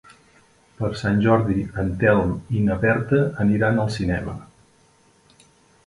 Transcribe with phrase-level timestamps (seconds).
[0.79, 4.39] Per Sant Jordi en Telm i na Berta aniran al cinema.